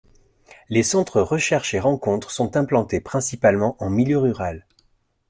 [0.69, 4.65] Les centres 'Recherche et Rencontres' sont implantés principalement en milieu rural.